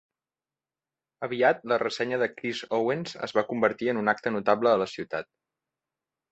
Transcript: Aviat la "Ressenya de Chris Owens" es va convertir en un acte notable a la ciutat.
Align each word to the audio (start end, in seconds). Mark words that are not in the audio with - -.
Aviat 1.27 1.61
la 1.73 1.77
"Ressenya 1.83 2.19
de 2.25 2.29
Chris 2.33 2.63
Owens" 2.79 3.15
es 3.29 3.37
va 3.41 3.47
convertir 3.53 3.95
en 3.95 4.03
un 4.03 4.13
acte 4.17 4.35
notable 4.39 4.75
a 4.75 4.83
la 4.87 4.93
ciutat. 4.99 5.33